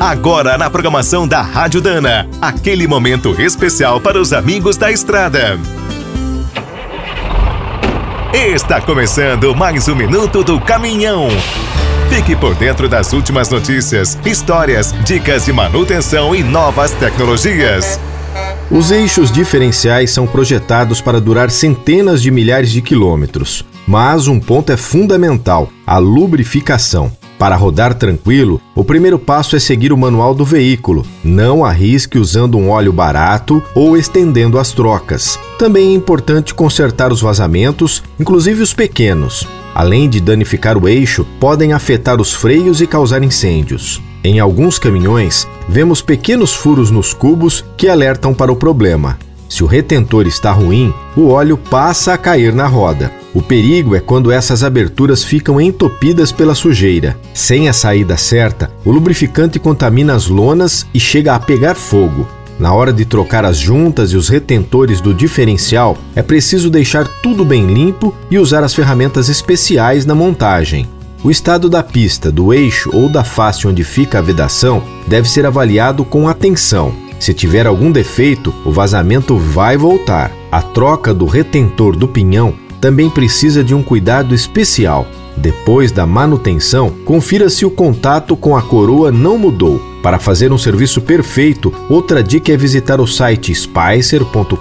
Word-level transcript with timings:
Agora 0.00 0.56
na 0.56 0.70
programação 0.70 1.26
da 1.26 1.42
Rádio 1.42 1.80
Dana, 1.80 2.28
aquele 2.40 2.86
momento 2.86 3.34
especial 3.40 4.00
para 4.00 4.20
os 4.20 4.32
amigos 4.32 4.76
da 4.76 4.92
estrada. 4.92 5.58
Está 8.32 8.80
começando 8.80 9.56
mais 9.56 9.88
um 9.88 9.96
minuto 9.96 10.44
do 10.44 10.60
caminhão. 10.60 11.26
Fique 12.08 12.36
por 12.36 12.54
dentro 12.54 12.88
das 12.88 13.12
últimas 13.12 13.50
notícias, 13.50 14.16
histórias, 14.24 14.94
dicas 15.04 15.46
de 15.46 15.52
manutenção 15.52 16.32
e 16.32 16.44
novas 16.44 16.92
tecnologias. 16.92 17.98
Os 18.70 18.92
eixos 18.92 19.32
diferenciais 19.32 20.12
são 20.12 20.28
projetados 20.28 21.00
para 21.00 21.20
durar 21.20 21.50
centenas 21.50 22.22
de 22.22 22.30
milhares 22.30 22.70
de 22.70 22.80
quilômetros. 22.80 23.64
Mas 23.84 24.28
um 24.28 24.38
ponto 24.38 24.70
é 24.70 24.76
fundamental: 24.76 25.68
a 25.84 25.98
lubrificação. 25.98 27.10
Para 27.38 27.54
rodar 27.54 27.94
tranquilo, 27.94 28.60
o 28.74 28.82
primeiro 28.82 29.18
passo 29.18 29.54
é 29.54 29.60
seguir 29.60 29.92
o 29.92 29.96
manual 29.96 30.34
do 30.34 30.44
veículo. 30.44 31.06
Não 31.22 31.64
arrisque 31.64 32.18
usando 32.18 32.58
um 32.58 32.70
óleo 32.70 32.92
barato 32.92 33.62
ou 33.76 33.96
estendendo 33.96 34.58
as 34.58 34.72
trocas. 34.72 35.38
Também 35.56 35.92
é 35.92 35.94
importante 35.94 36.52
consertar 36.52 37.12
os 37.12 37.20
vazamentos, 37.20 38.02
inclusive 38.18 38.60
os 38.60 38.74
pequenos. 38.74 39.46
Além 39.72 40.08
de 40.08 40.20
danificar 40.20 40.76
o 40.76 40.88
eixo, 40.88 41.24
podem 41.38 41.72
afetar 41.72 42.20
os 42.20 42.34
freios 42.34 42.80
e 42.80 42.86
causar 42.86 43.22
incêndios. 43.22 44.02
Em 44.24 44.40
alguns 44.40 44.76
caminhões, 44.76 45.46
vemos 45.68 46.02
pequenos 46.02 46.52
furos 46.52 46.90
nos 46.90 47.14
cubos 47.14 47.64
que 47.76 47.88
alertam 47.88 48.34
para 48.34 48.50
o 48.50 48.56
problema. 48.56 49.16
Se 49.48 49.62
o 49.62 49.66
retentor 49.66 50.26
está 50.26 50.50
ruim, 50.50 50.92
o 51.16 51.28
óleo 51.28 51.56
passa 51.56 52.12
a 52.12 52.18
cair 52.18 52.52
na 52.52 52.66
roda. 52.66 53.12
O 53.34 53.42
perigo 53.42 53.94
é 53.94 54.00
quando 54.00 54.32
essas 54.32 54.64
aberturas 54.64 55.22
ficam 55.22 55.60
entopidas 55.60 56.32
pela 56.32 56.54
sujeira. 56.54 57.18
Sem 57.34 57.68
a 57.68 57.72
saída 57.72 58.16
certa, 58.16 58.70
o 58.84 58.90
lubrificante 58.90 59.58
contamina 59.58 60.14
as 60.14 60.28
lonas 60.28 60.86
e 60.94 60.98
chega 60.98 61.34
a 61.34 61.40
pegar 61.40 61.74
fogo. 61.74 62.26
Na 62.58 62.72
hora 62.72 62.92
de 62.92 63.04
trocar 63.04 63.44
as 63.44 63.56
juntas 63.56 64.10
e 64.10 64.16
os 64.16 64.28
retentores 64.28 65.00
do 65.00 65.14
diferencial, 65.14 65.96
é 66.16 66.22
preciso 66.22 66.68
deixar 66.68 67.06
tudo 67.22 67.44
bem 67.44 67.72
limpo 67.72 68.14
e 68.30 68.38
usar 68.38 68.64
as 68.64 68.74
ferramentas 68.74 69.28
especiais 69.28 70.04
na 70.04 70.14
montagem. 70.14 70.88
O 71.22 71.30
estado 71.30 71.68
da 71.68 71.82
pista, 71.82 72.32
do 72.32 72.52
eixo 72.52 72.90
ou 72.92 73.08
da 73.08 73.22
face 73.22 73.66
onde 73.66 73.84
fica 73.84 74.18
a 74.18 74.22
vedação 74.22 74.82
deve 75.06 75.28
ser 75.28 75.44
avaliado 75.44 76.04
com 76.04 76.28
atenção. 76.28 76.92
Se 77.20 77.34
tiver 77.34 77.66
algum 77.66 77.92
defeito, 77.92 78.54
o 78.64 78.70
vazamento 78.70 79.36
vai 79.36 79.76
voltar. 79.76 80.32
A 80.50 80.62
troca 80.62 81.12
do 81.12 81.26
retentor 81.26 81.96
do 81.96 82.08
pinhão 82.08 82.54
também 82.80 83.10
precisa 83.10 83.62
de 83.62 83.74
um 83.74 83.82
cuidado 83.82 84.34
especial. 84.34 85.06
Depois 85.36 85.92
da 85.92 86.04
manutenção, 86.04 86.90
confira 87.04 87.48
se 87.48 87.64
o 87.64 87.70
contato 87.70 88.36
com 88.36 88.56
a 88.56 88.62
coroa 88.62 89.12
não 89.12 89.38
mudou. 89.38 89.80
Para 90.02 90.18
fazer 90.18 90.52
um 90.52 90.58
serviço 90.58 91.00
perfeito, 91.00 91.72
outra 91.88 92.22
dica 92.22 92.52
é 92.52 92.56
visitar 92.56 93.00
o 93.00 93.06
site 93.06 93.54
spicer.com.br. 93.54 94.56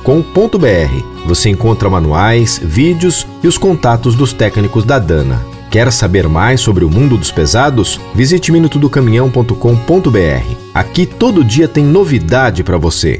Você 1.25 1.49
encontra 1.49 1.89
manuais, 1.89 2.61
vídeos 2.63 3.25
e 3.43 3.47
os 3.47 3.57
contatos 3.57 4.15
dos 4.15 4.33
técnicos 4.33 4.85
da 4.85 4.99
Dana. 4.99 5.57
Quer 5.69 5.91
saber 5.91 6.27
mais 6.27 6.61
sobre 6.61 6.85
o 6.85 6.89
mundo 6.89 7.17
dos 7.17 7.31
pesados? 7.31 7.99
Visite 8.15 8.52
minutodocaminhão.com.br. 8.52 10.55
Aqui 10.73 11.05
todo 11.05 11.43
dia 11.43 11.67
tem 11.67 11.83
novidade 11.83 12.63
para 12.63 12.77
você. 12.77 13.19